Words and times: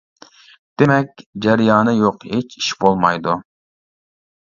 دېمەك، 0.81 1.23
جەريانى 1.47 1.95
يوق 2.01 2.27
ھېچ 2.35 2.59
ئىش 2.63 2.73
بولمايدۇ. 2.83 3.41